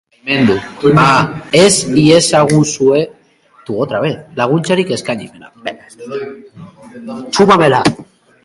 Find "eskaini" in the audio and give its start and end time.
4.97-5.31